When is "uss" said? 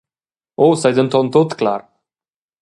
0.67-0.81